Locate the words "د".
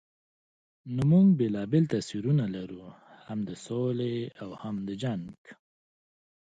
3.49-3.51, 4.87-4.89